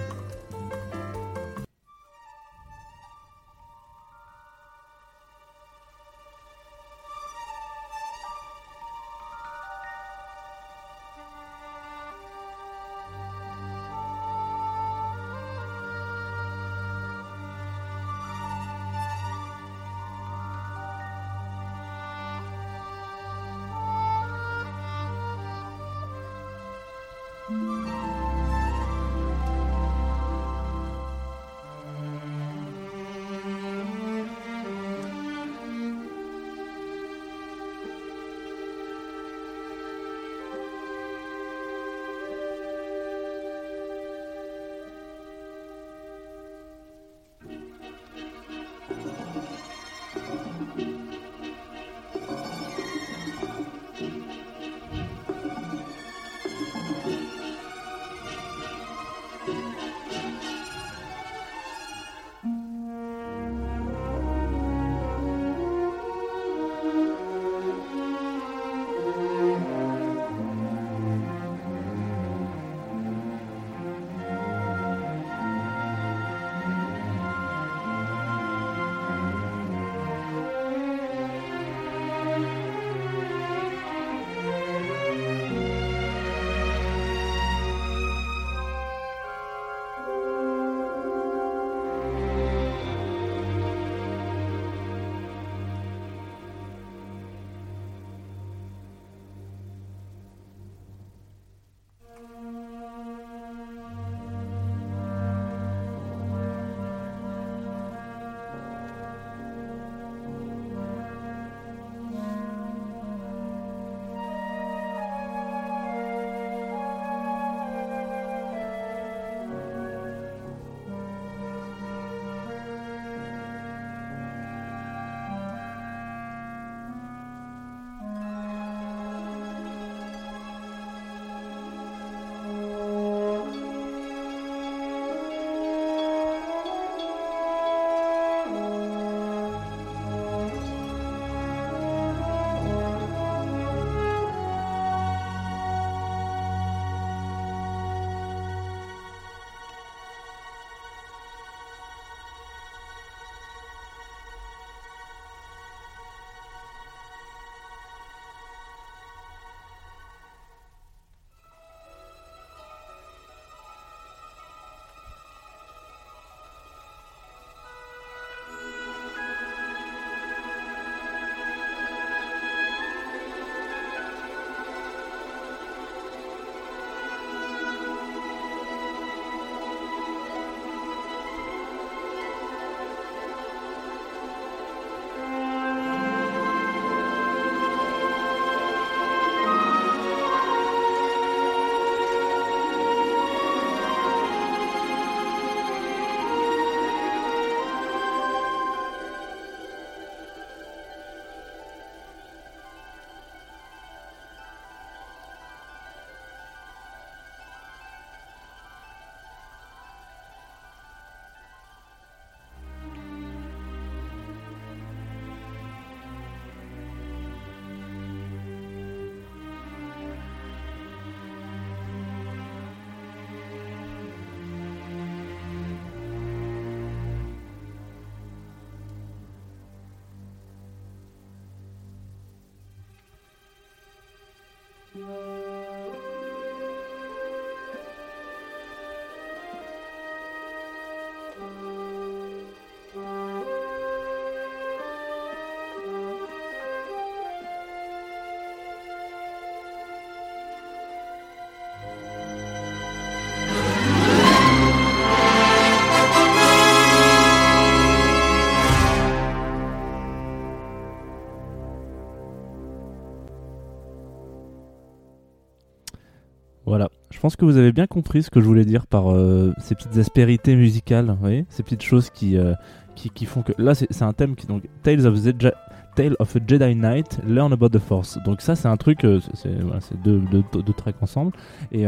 Pense 267.26 267.34
que 267.34 267.44
vous 267.44 267.56
avez 267.56 267.72
bien 267.72 267.88
compris 267.88 268.22
ce 268.22 268.30
que 268.30 268.40
je 268.40 268.46
voulais 268.46 268.64
dire 268.64 268.86
par 268.86 269.12
euh, 269.12 269.52
ces 269.58 269.74
petites 269.74 269.96
aspérités 269.96 270.54
musicales, 270.54 271.06
vous 271.06 271.16
voyez 271.16 271.44
ces 271.48 271.64
petites 271.64 271.82
choses 271.82 272.08
qui, 272.08 272.38
euh, 272.38 272.54
qui, 272.94 273.26
font 273.26 273.42
que. 273.42 273.50
Là, 273.58 273.74
c'est 273.74 274.02
un 274.02 274.12
thème 274.12 274.36
qui. 274.36 274.46
Donc, 274.46 274.62
Tales 274.84 275.04
of, 275.08 275.20
the 275.20 275.34
Je- 275.42 275.48
Tale 275.96 276.14
of 276.20 276.36
a 276.36 276.38
Jedi 276.46 276.76
Knight, 276.76 277.18
Learn 277.26 277.52
About 277.52 277.70
the 277.70 277.80
Force. 277.80 278.16
Donc, 278.24 278.40
ça, 278.42 278.54
c'est 278.54 278.68
un 278.68 278.76
truc. 278.76 279.04
euh, 279.04 279.18
c'est 279.34 280.00
deux, 280.04 280.20
deux, 280.30 280.44
deux 280.52 280.72
tracks 280.72 281.02
ensemble. 281.02 281.32
Et. 281.72 281.84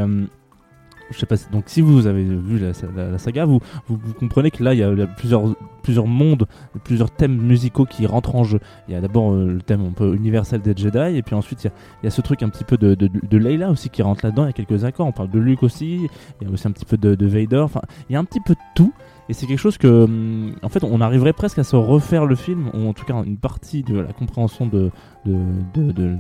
Je 1.11 1.19
sais 1.19 1.27
pas, 1.27 1.37
donc 1.53 1.65
si 1.67 1.81
vous 1.81 2.07
avez 2.07 2.23
vu 2.23 2.59
la, 2.59 3.19
saga, 3.19 3.45
vous, 3.45 3.61
vous, 3.88 3.99
comprenez 4.19 4.50
que 4.50 4.62
là 4.62 4.75
il 4.75 4.81
y 4.81 4.83
a, 4.83 5.07
plusieurs, 5.07 5.55
plusieurs 5.83 6.07
mondes, 6.07 6.47
plusieurs 6.85 7.11
thèmes 7.11 7.37
musicaux 7.37 7.87
qui 7.87 8.07
rentrent 8.07 8.35
en 8.37 8.45
jeu. 8.45 8.61
Il 8.88 8.95
y 8.95 8.97
a 8.97 9.00
d'abord 9.00 9.33
euh, 9.33 9.55
le 9.55 9.62
thème 9.62 9.87
un 9.87 9.93
peu 9.93 10.15
universel 10.15 10.61
des 10.61 10.77
Jedi, 10.77 11.17
et 11.17 11.23
puis 11.23 11.35
ensuite 11.35 11.65
il 11.65 11.69
y 11.69 11.71
a, 11.71 11.73
y 12.05 12.07
a 12.07 12.11
ce 12.11 12.21
truc 12.21 12.43
un 12.43 12.49
petit 12.49 12.65
peu 12.65 12.77
de, 12.77 12.95
de, 12.95 13.09
de 13.09 13.38
Leila 13.38 13.71
aussi 13.71 13.91
qui 13.91 14.03
rentre 14.03 14.25
là-dedans. 14.25 14.45
Il 14.45 14.49
y 14.49 14.50
a 14.50 14.53
quelques 14.53 14.85
accords, 14.85 15.07
on 15.07 15.12
parle 15.12 15.31
de 15.31 15.38
Luke 15.38 15.62
aussi, 15.62 16.09
il 16.41 16.47
y 16.47 16.50
a 16.50 16.53
aussi 16.53 16.67
un 16.67 16.73
petit 16.73 16.85
peu 16.85 16.97
de, 16.97 17.15
de 17.15 17.27
Vader. 17.27 17.61
Enfin, 17.61 17.83
il 18.09 18.12
y 18.12 18.17
a 18.17 18.19
un 18.19 18.25
petit 18.25 18.41
peu 18.41 18.55
de 18.55 18.61
tout. 18.75 18.93
Et 19.28 19.35
c'est 19.35 19.47
quelque 19.47 19.58
chose 19.58 19.76
que, 19.76 20.04
hum, 20.04 20.54
en 20.62 20.68
fait, 20.68 20.82
on 20.85 21.00
arriverait 21.00 21.32
presque 21.32 21.58
à 21.58 21.64
se 21.64 21.76
refaire 21.76 22.25
le 22.25 22.35
film, 22.35 22.70
ou 22.73 22.88
en 22.88 22.92
tout 22.94 23.04
cas 23.04 23.23
une 23.25 23.37
partie 23.37 23.82
de 23.82 23.99
la 23.99 24.12
compréhension 24.12 24.66
de, 24.66 24.90
de, 25.26 25.92
de, 25.92 26.16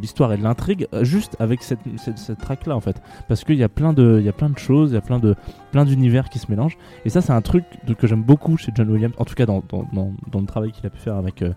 l'histoire 0.00 0.32
et 0.32 0.38
de 0.38 0.42
l'intrigue, 0.42 0.88
euh, 0.94 1.04
juste 1.04 1.36
avec 1.38 1.62
cette, 1.62 1.80
cette, 1.98 2.18
cette 2.18 2.38
track-là, 2.38 2.74
en 2.74 2.80
fait. 2.80 3.02
Parce 3.28 3.44
qu'il 3.44 3.56
y 3.56 3.62
a 3.62 3.68
plein 3.68 3.92
de, 3.92 4.20
y 4.20 4.28
a 4.28 4.32
plein 4.32 4.50
de 4.50 4.58
choses, 4.58 4.92
il 4.92 4.94
y 4.94 4.98
a 4.98 5.02
plein 5.02 5.18
de, 5.18 5.34
plein 5.70 5.84
d'univers 5.84 6.30
qui 6.30 6.38
se 6.38 6.50
mélangent. 6.50 6.78
Et 7.04 7.10
ça, 7.10 7.20
c'est 7.20 7.32
un 7.32 7.42
truc 7.42 7.64
que 7.98 8.06
j'aime 8.06 8.22
beaucoup 8.22 8.56
chez 8.56 8.72
John 8.74 8.90
Williams, 8.90 9.14
en 9.18 9.24
tout 9.24 9.34
cas 9.34 9.46
dans, 9.46 9.62
dans, 9.68 9.86
dans, 9.92 10.14
dans 10.30 10.40
le 10.40 10.46
travail 10.46 10.72
qu'il 10.72 10.86
a 10.86 10.90
pu 10.90 10.98
faire 10.98 11.16
avec, 11.16 11.42
euh, 11.42 11.52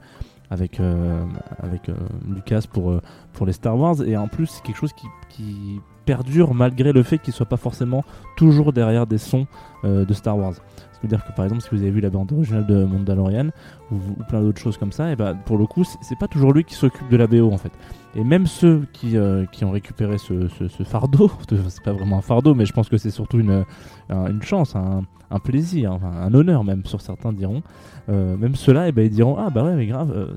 avec, 0.50 0.80
euh, 0.80 1.24
avec 1.60 1.90
Lucas 2.28 2.64
pour, 2.70 3.00
pour 3.34 3.46
les 3.46 3.54
Star 3.54 3.78
Wars. 3.78 4.02
Et 4.06 4.18
en 4.18 4.28
plus, 4.28 4.48
c'est 4.48 4.64
quelque 4.64 4.80
chose 4.80 4.94
qui, 4.94 5.08
qui 5.30 5.80
perdure 6.14 6.54
malgré 6.56 6.92
le 6.92 7.04
fait 7.04 7.20
qu'il 7.20 7.34
soit 7.34 7.46
pas 7.46 7.58
forcément 7.58 8.04
toujours 8.36 8.74
derrière 8.74 9.06
des 9.06 9.20
sons 9.20 9.46
euh, 9.84 10.06
de 10.06 10.14
Star 10.14 10.38
Wars. 10.38 10.54
Ça 10.56 11.00
veut 11.04 11.08
dire 11.08 11.24
que 11.26 11.32
par 11.34 11.46
exemple, 11.46 11.62
si 11.62 11.70
vous 11.72 11.82
avez 11.82 11.92
vu 11.92 12.02
la 12.02 12.10
bande 12.10 12.32
originale 12.34 12.66
de 12.66 12.84
Mandalorian 12.84 13.50
ou, 13.92 13.96
ou 13.96 14.24
plein 14.28 14.42
d'autres 14.42 14.60
choses 14.60 14.78
comme 14.78 14.92
ça, 14.92 15.12
et 15.12 15.16
ben 15.16 15.36
pour 15.46 15.58
le 15.58 15.66
coup, 15.68 15.84
c'est 15.84 15.98
c'est 16.02 16.18
pas 16.18 16.28
toujours 16.28 16.52
lui 16.52 16.64
qui 16.64 16.74
s'occupe 16.74 17.08
de 17.10 17.16
la 17.18 17.28
BO 17.28 17.52
en 17.54 17.58
fait. 17.58 17.72
Et 18.16 18.24
même 18.24 18.48
ceux 18.48 18.86
qui, 18.92 19.16
euh, 19.18 19.46
qui 19.52 19.64
ont 19.66 19.72
récupéré 19.72 20.18
ce, 20.18 20.48
ce- 20.50 20.68
ce 20.68 20.84
fardeau, 20.84 21.32
c'est 21.70 21.84
pas 21.84 21.94
vraiment 21.94 22.18
un 22.18 22.22
fardeau, 22.22 22.56
mais 22.56 22.66
je 22.66 22.74
pense 22.74 22.90
que 22.90 22.98
c'est 22.98 23.12
surtout 23.12 23.40
une, 23.40 23.64
un- 24.10 24.28
une 24.28 24.42
chance, 24.42 24.76
un, 24.76 25.04
un 25.32 25.40
plaisir, 25.40 25.92
un 26.04 26.34
honneur 26.34 26.64
même, 26.64 26.84
sur 26.86 27.02
certains 27.02 27.32
diront. 27.34 27.62
Euh, 28.10 28.36
même 28.36 28.56
ceux-là, 28.56 28.88
et 28.88 28.92
ben, 28.92 29.06
ils 29.06 29.12
diront 29.12 29.38
Ah 29.38 29.50
bah 29.52 29.64
ouais, 29.64 29.76
mais 29.76 29.86
grave, 29.86 30.12
euh, 30.16 30.34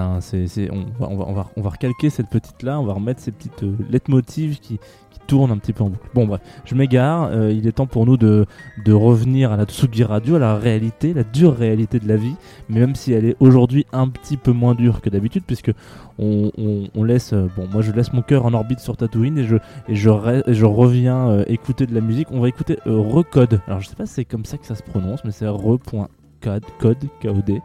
on, 0.00 1.32
va, 1.32 1.46
recalquer 1.56 2.10
cette 2.10 2.28
petite 2.28 2.62
là, 2.62 2.80
on 2.80 2.84
va 2.84 2.94
remettre 2.94 3.20
ces 3.20 3.32
petites 3.32 3.62
euh, 3.62 3.76
leitmotivs 3.90 4.58
qui, 4.60 4.78
tournent 5.26 5.50
un 5.50 5.58
petit 5.58 5.72
peu 5.72 5.84
en 5.84 5.90
boucle. 5.90 6.08
Bon, 6.14 6.26
bref, 6.26 6.40
je 6.64 6.74
m'égare. 6.74 7.24
euh, 7.24 7.52
il 7.52 7.66
est 7.66 7.72
temps 7.72 7.86
pour 7.86 8.06
nous 8.06 8.16
de, 8.16 8.46
revenir 8.88 9.52
à 9.52 9.56
la 9.56 9.64
Tsugi 9.64 10.04
Radio, 10.04 10.36
à 10.36 10.38
la 10.38 10.56
réalité, 10.56 11.14
la 11.14 11.24
dure 11.24 11.56
réalité 11.56 11.98
de 11.98 12.08
la 12.08 12.16
vie, 12.16 12.34
mais 12.68 12.80
même 12.80 12.94
si 12.94 13.12
elle 13.12 13.24
est 13.24 13.36
aujourd'hui 13.40 13.86
un 13.92 14.08
petit 14.08 14.36
peu 14.36 14.52
moins 14.52 14.74
dure 14.74 15.00
que 15.00 15.10
d'habitude, 15.10 15.44
puisque 15.46 15.72
on, 16.18 16.50
laisse, 17.04 17.32
euh, 17.32 17.48
bon, 17.56 17.66
moi 17.72 17.82
je 17.82 17.92
laisse 17.92 18.12
mon 18.12 18.22
cœur 18.22 18.44
en 18.44 18.52
orbite 18.52 18.80
sur 18.80 18.96
Tatooine 18.96 19.38
et 19.38 19.44
je, 19.44 20.64
reviens 20.66 21.28
euh, 21.28 21.44
écouter 21.46 21.86
de 21.86 21.94
la 21.94 22.00
musique. 22.00 22.28
On 22.30 22.40
va 22.40 22.48
écouter 22.48 22.78
Recode. 22.84 23.60
Alors 23.66 23.80
je 23.80 23.88
sais 23.88 23.96
pas 23.96 24.06
si 24.06 24.14
c'est 24.14 24.24
comme 24.24 24.44
ça 24.44 24.58
que 24.58 24.66
ça 24.66 24.74
se 24.74 24.82
prononce, 24.82 25.24
mais 25.24 25.30
c'est 25.30 25.48
re.code, 25.48 26.64
code, 26.78 26.98
K-O-D. 27.22 27.60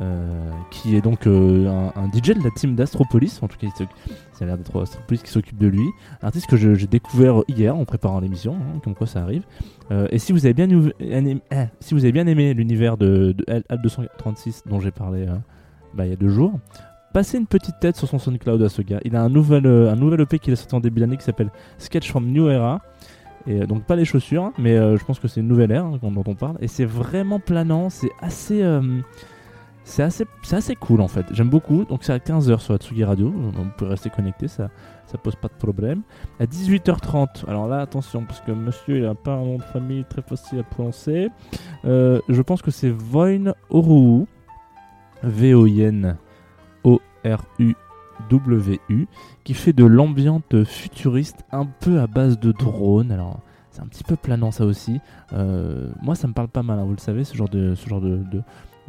Euh, 0.00 0.50
qui 0.70 0.94
est 0.96 1.00
donc 1.00 1.26
euh, 1.26 1.66
un, 1.68 2.00
un 2.00 2.06
DJ 2.12 2.34
de 2.38 2.44
la 2.44 2.50
team 2.50 2.74
d'Astropolis, 2.76 3.42
en 3.42 3.48
tout 3.48 3.56
cas 3.58 3.66
il 4.40 4.42
a 4.44 4.46
l'air 4.46 4.56
d'être 4.56 4.80
Astropolis 4.80 5.22
qui 5.22 5.30
s'occupe 5.30 5.58
de 5.58 5.66
lui, 5.66 5.84
un 6.22 6.26
artiste 6.28 6.46
que 6.46 6.56
j'ai 6.56 6.86
découvert 6.86 7.42
hier 7.48 7.76
en 7.76 7.84
préparant 7.84 8.20
l'émission, 8.20 8.54
hein, 8.54 8.78
comme 8.84 8.94
quoi 8.94 9.06
ça 9.08 9.22
arrive. 9.22 9.42
Euh, 9.90 10.06
et 10.10 10.18
si 10.18 10.32
vous 10.32 10.44
avez 10.46 10.54
bien, 10.54 10.68
aimé- 10.68 11.40
ah, 11.50 11.66
si 11.80 11.94
vous 11.94 12.04
avez 12.04 12.12
bien 12.12 12.26
aimé 12.28 12.54
l'univers 12.54 12.96
de, 12.96 13.32
de 13.36 13.44
Al- 13.48 13.64
Al 13.68 13.80
236 13.82 14.62
dont 14.66 14.78
j'ai 14.80 14.90
parlé 14.92 15.26
bah, 15.94 16.06
il 16.06 16.10
y 16.10 16.12
a 16.12 16.16
deux 16.16 16.28
jours, 16.28 16.52
passez 17.12 17.38
une 17.38 17.46
petite 17.46 17.80
tête 17.80 17.96
sur 17.96 18.06
son 18.06 18.18
SoundCloud 18.18 18.62
à 18.62 18.68
ce 18.68 18.82
gars. 18.82 19.00
Il 19.04 19.16
a 19.16 19.22
un 19.22 19.28
nouvel, 19.30 19.66
un 19.66 19.96
nouvel 19.96 20.20
EP 20.20 20.38
qu'il 20.38 20.52
a 20.52 20.56
sorti 20.56 20.74
en 20.74 20.80
début 20.80 21.00
d'année 21.00 21.16
qui 21.16 21.24
s'appelle 21.24 21.50
Sketch 21.78 22.08
from 22.10 22.26
New 22.30 22.48
Era. 22.48 22.80
Et 23.46 23.60
donc 23.66 23.84
pas 23.84 23.96
les 23.96 24.04
chaussures, 24.04 24.52
mais 24.58 24.76
je 24.76 25.02
pense 25.04 25.18
que 25.18 25.26
c'est 25.26 25.40
une 25.40 25.48
nouvelle 25.48 25.70
ère 25.72 25.86
hein, 25.86 25.98
dont 26.02 26.22
on 26.26 26.34
parle. 26.34 26.56
Et 26.60 26.68
c'est 26.68 26.84
vraiment 26.84 27.40
planant, 27.40 27.88
c'est 27.88 28.10
assez, 28.20 28.62
c'est 29.88 30.02
assez, 30.02 30.26
assez 30.52 30.76
cool 30.76 31.00
en 31.00 31.08
fait. 31.08 31.24
J'aime 31.32 31.48
beaucoup. 31.48 31.84
Donc 31.84 32.04
c'est 32.04 32.12
à 32.12 32.18
15h 32.18 32.58
sur 32.60 32.74
la 32.74 32.78
Tsugi 32.78 33.04
Radio. 33.04 33.30
Vous 33.30 33.52
pouvez 33.76 33.90
rester 33.90 34.10
connecté, 34.10 34.46
ça, 34.46 34.68
ça 35.06 35.16
pose 35.16 35.34
pas 35.34 35.48
de 35.48 35.54
problème. 35.54 36.02
À 36.38 36.44
18h30. 36.44 37.48
Alors 37.48 37.66
là, 37.68 37.80
attention 37.80 38.24
parce 38.24 38.42
que 38.42 38.52
Monsieur 38.52 38.98
il 38.98 39.06
a 39.06 39.14
pas 39.14 39.32
un 39.32 39.44
nom 39.44 39.56
de 39.56 39.62
famille 39.62 40.04
très 40.04 40.20
facile 40.20 40.58
à 40.58 40.62
prononcer. 40.62 41.28
Euh, 41.86 42.20
je 42.28 42.42
pense 42.42 42.60
que 42.60 42.70
c'est 42.70 42.90
Voin 42.90 43.54
Oru, 43.70 44.26
V-O-I-N 45.22 46.18
O-R-U-W-U, 46.84 47.86
qui 49.42 49.54
fait 49.54 49.72
de 49.72 49.86
l'ambiante 49.86 50.64
futuriste 50.64 51.46
un 51.50 51.64
peu 51.64 51.98
à 51.98 52.06
base 52.06 52.38
de 52.38 52.52
drones. 52.52 53.10
Alors, 53.10 53.40
c'est 53.70 53.80
un 53.80 53.86
petit 53.86 54.04
peu 54.04 54.16
planant 54.16 54.50
ça 54.50 54.66
aussi. 54.66 55.00
Euh, 55.32 55.88
moi, 56.02 56.14
ça 56.14 56.28
me 56.28 56.34
parle 56.34 56.48
pas 56.48 56.62
mal, 56.62 56.78
hein, 56.78 56.84
vous 56.84 56.92
le 56.92 56.98
savez, 56.98 57.24
ce 57.24 57.34
genre 57.36 57.48
de, 57.48 57.74
ce 57.74 57.88
genre 57.88 58.00
de, 58.00 58.22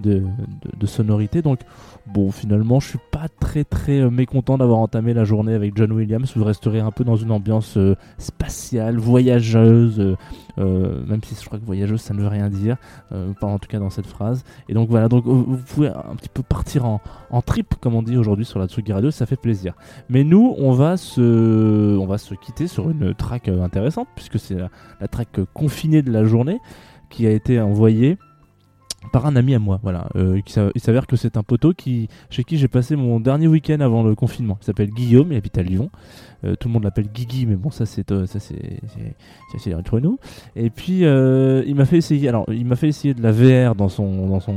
de, 0.01 0.85
sonorité. 0.85 1.41
Donc, 1.41 1.59
bon, 2.07 2.31
finalement, 2.31 2.79
je 2.79 2.89
suis 2.89 2.99
pas 3.11 3.27
très 3.39 3.63
très 3.63 3.99
euh, 3.99 4.09
mécontent 4.09 4.57
d'avoir 4.57 4.79
entamé 4.79 5.13
la 5.13 5.23
journée 5.23 5.53
avec 5.53 5.75
John 5.77 5.91
Williams. 5.91 6.31
Vous 6.35 6.43
resterez 6.43 6.79
un 6.79 6.91
peu 6.91 7.03
dans 7.03 7.15
une 7.15 7.31
ambiance 7.31 7.77
euh, 7.77 7.95
spatiale, 8.17 8.97
voyageuse, 8.97 10.15
euh, 10.57 11.05
même 11.05 11.21
si 11.23 11.35
je 11.35 11.45
crois 11.45 11.59
que 11.59 11.65
voyageuse 11.65 12.01
ça 12.01 12.13
ne 12.13 12.21
veut 12.21 12.27
rien 12.27 12.49
dire, 12.49 12.77
pas 13.09 13.47
en 13.47 13.59
tout 13.59 13.67
cas 13.67 13.79
dans 13.79 13.89
cette 13.89 14.07
phrase. 14.07 14.43
Et 14.67 14.73
donc 14.73 14.89
voilà, 14.89 15.07
donc 15.07 15.25
vous 15.25 15.57
pouvez 15.57 15.89
un 15.89 16.15
petit 16.15 16.29
peu 16.29 16.43
partir 16.43 16.85
en, 16.85 17.01
en 17.29 17.41
trip, 17.41 17.75
comme 17.79 17.95
on 17.95 18.01
dit 18.01 18.17
aujourd'hui 18.17 18.45
sur 18.45 18.59
la 18.59 18.67
Tsugi 18.67 18.91
Radio, 18.91 19.11
ça 19.11 19.25
fait 19.25 19.35
plaisir. 19.35 19.73
Mais 20.09 20.23
nous, 20.23 20.55
on 20.57 20.71
va 20.71 20.97
se, 20.97 21.97
on 21.97 22.05
va 22.05 22.17
se 22.17 22.33
quitter 22.35 22.67
sur 22.67 22.89
une 22.89 23.13
track 23.13 23.47
intéressante, 23.47 24.07
puisque 24.15 24.39
c'est 24.39 24.55
la, 24.55 24.69
la 24.99 25.07
track 25.07 25.39
confinée 25.53 26.01
de 26.01 26.11
la 26.11 26.23
journée 26.23 26.59
qui 27.09 27.25
a 27.27 27.31
été 27.31 27.59
envoyée 27.59 28.17
par 29.11 29.25
un 29.25 29.35
ami 29.35 29.55
à 29.55 29.59
moi, 29.59 29.79
voilà. 29.81 30.09
Euh, 30.15 30.39
il 30.75 30.81
s'avère 30.81 31.07
que 31.07 31.15
c'est 31.15 31.37
un 31.37 31.43
poteau 31.43 31.73
qui, 31.73 32.09
chez 32.29 32.43
qui 32.43 32.57
j'ai 32.57 32.67
passé 32.67 32.95
mon 32.95 33.19
dernier 33.19 33.47
week-end 33.47 33.79
avant 33.79 34.03
le 34.03 34.13
confinement. 34.13 34.57
Il 34.61 34.65
s'appelle 34.65 34.89
Guillaume, 34.89 35.31
il 35.31 35.37
habite 35.37 35.57
à 35.57 35.63
Lyon. 35.63 35.89
Euh, 36.43 36.55
tout 36.55 36.67
le 36.67 36.73
monde 36.73 36.83
l'appelle 36.83 37.07
Guigui, 37.07 37.45
mais 37.45 37.55
bon, 37.55 37.69
ça 37.69 37.85
c'est 37.85 38.11
euh, 38.11 38.25
ça 38.25 38.39
c'est 38.39 38.79
c'est- 39.57 39.73
entre 39.73 39.99
nous. 39.99 40.19
Et 40.55 40.69
puis 40.69 41.05
euh, 41.05 41.63
il 41.65 41.75
m'a 41.75 41.85
fait 41.85 41.97
essayer, 41.97 42.29
alors 42.29 42.45
il 42.51 42.65
m'a 42.65 42.75
fait 42.75 42.87
essayer 42.87 43.13
de 43.13 43.21
la 43.21 43.31
VR 43.31 43.75
dans 43.75 43.89
son 43.89 44.27
dans 44.27 44.39
son 44.39 44.55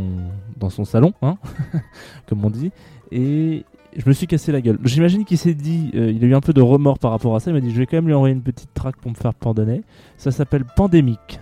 dans 0.59 0.70
son 0.70 0.85
salon, 0.85 1.12
hein, 1.22 1.38
comme 2.26 2.44
on 2.44 2.50
dit. 2.50 2.70
Et 3.11 3.64
je 3.96 4.09
me 4.09 4.12
suis 4.12 4.26
cassé 4.26 4.52
la 4.52 4.61
gueule. 4.61 4.78
J'imagine 4.85 5.24
qu'il 5.24 5.38
s'est 5.38 5.55
dit, 5.55 5.90
il 5.92 6.24
a 6.24 6.26
eu 6.26 6.35
un 6.35 6.40
peu 6.40 6.52
de 6.52 6.62
remords 6.62 6.98
par 6.98 7.11
rapport 7.11 7.35
à 7.37 7.40
ça. 7.40 7.50
Il 7.50 7.55
m'a 7.55 7.61
dit, 7.61 7.70
je 7.72 7.78
vais 7.78 7.87
quand 7.87 7.98
même 7.98 8.07
lui 8.07 8.14
envoyer 8.14 8.35
une 8.35 8.42
petite 8.42 8.72
track 8.74 8.96
pour 8.96 9.11
me 9.11 9.16
faire 9.16 9.35
pardonner. 9.35 9.83
Ça 10.16 10.31
s'appelle 10.31 10.64
Pandémique. 10.76 11.40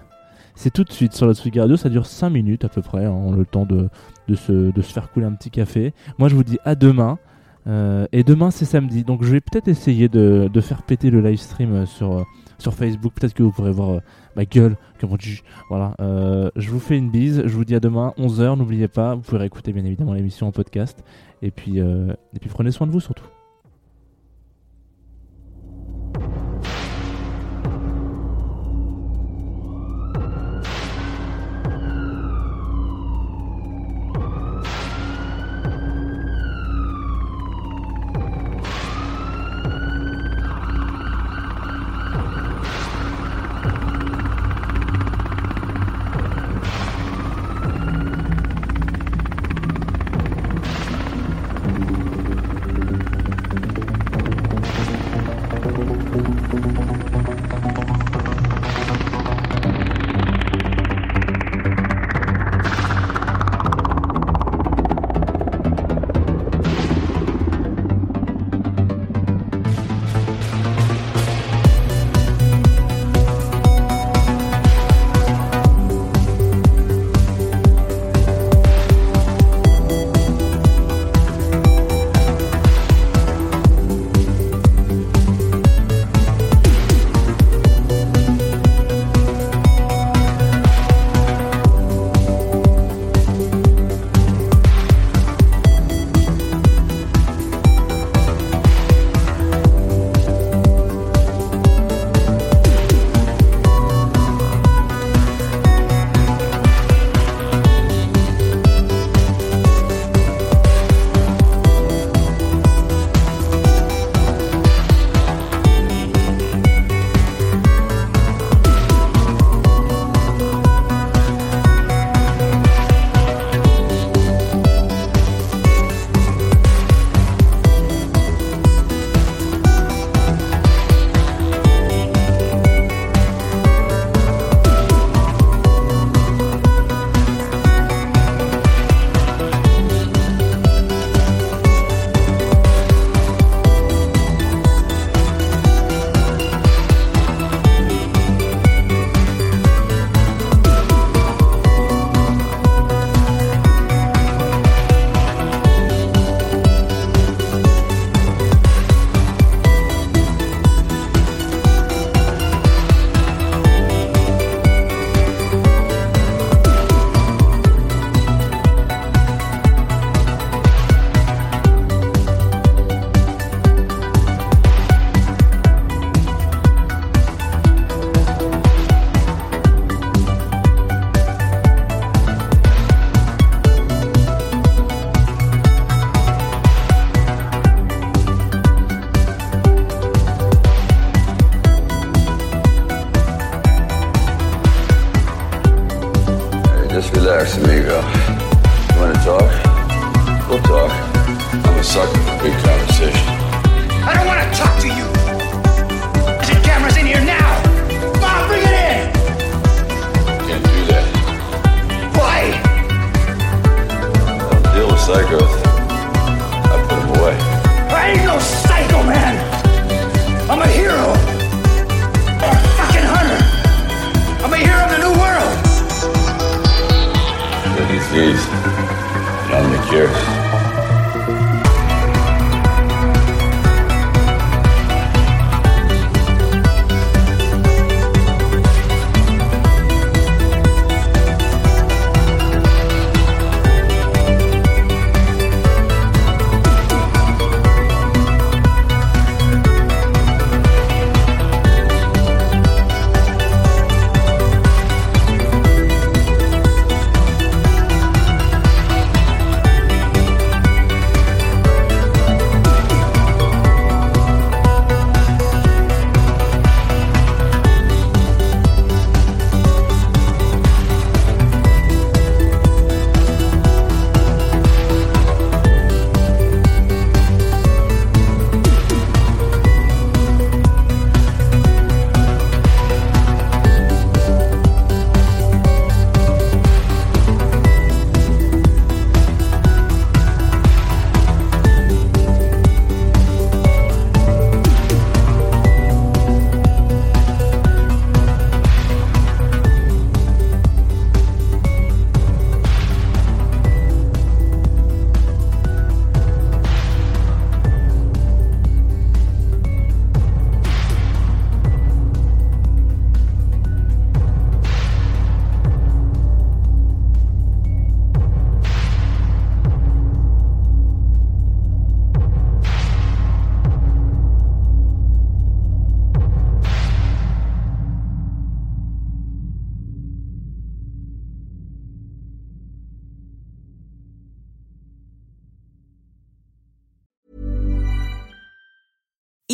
C'est 0.62 0.70
tout 0.70 0.84
de 0.84 0.92
suite 0.92 1.14
sur 1.14 1.26
la 1.26 1.32
Tsugi 1.32 1.58
Radio, 1.58 1.78
ça 1.78 1.88
dure 1.88 2.04
5 2.04 2.28
minutes 2.28 2.66
à 2.66 2.68
peu 2.68 2.82
près, 2.82 3.06
hein, 3.06 3.34
le 3.34 3.46
temps 3.46 3.64
de, 3.64 3.88
se, 4.34 4.70
faire 4.82 5.10
couler 5.10 5.24
un 5.24 5.32
petit 5.32 5.48
café. 5.48 5.94
Moi 6.18 6.28
je 6.28 6.34
vous 6.34 6.44
dis 6.44 6.58
à 6.66 6.74
demain. 6.74 7.18
Euh, 7.66 8.06
et 8.12 8.24
demain 8.24 8.50
c'est 8.50 8.66
samedi, 8.66 9.02
donc 9.02 9.24
je 9.24 9.32
vais 9.32 9.40
peut-être 9.40 9.68
essayer 9.68 10.10
de, 10.10 10.50
faire 10.60 10.82
péter 10.82 11.08
le 11.08 11.22
live 11.22 11.38
stream 11.38 11.72
euh, 11.72 11.86
sur, 11.86 12.12
euh, 12.12 12.24
sur 12.58 12.74
Facebook. 12.74 13.14
Peut-être 13.14 13.32
que 13.32 13.42
vous 13.42 13.52
pourrez 13.52 13.70
voir 13.70 14.02
ma 14.36 14.44
gueule, 14.44 14.76
comme 15.00 15.12
on 15.12 15.16
dit. 15.16 15.40
Voilà, 15.70 15.94
je 16.56 16.70
vous 16.70 16.78
fais 16.78 16.98
une 16.98 17.10
bise, 17.10 17.42
je 17.46 17.54
vous 17.54 17.64
dis 17.64 17.74
à 17.74 17.80
demain, 17.80 18.12
11h, 18.18 18.58
n'oubliez 18.58 18.88
pas, 18.88 19.14
vous 19.14 19.22
pourrez 19.22 19.46
écouter 19.46 19.72
bien 19.72 19.86
évidemment 19.86 20.12
l'émission 20.12 20.46
en 20.46 20.52
podcast. 20.52 21.02
Et 21.40 21.50
puis, 21.50 21.78
et 21.78 22.38
puis 22.38 22.50
prenez 22.50 22.70
soin 22.70 22.86
de 22.86 22.92
vous 22.92 23.00
surtout. 23.00 23.24